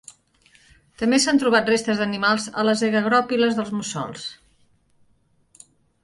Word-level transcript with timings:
També 1.01 1.17
s'han 1.25 1.41
trobat 1.41 1.67
restes 1.71 1.99
d'animals 1.99 2.47
a 2.61 2.63
les 2.69 2.81
egagròpiles 2.87 3.59
dels 3.59 3.69
mussols. 3.81 4.25